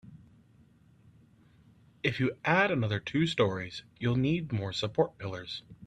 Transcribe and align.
If 2.01 2.19
you 2.19 2.35
add 2.43 2.71
another 2.71 2.99
two 2.99 3.27
storeys, 3.27 3.83
you'll 3.99 4.15
need 4.15 4.51
more 4.51 4.73
support 4.73 5.15
pillars. 5.19 5.61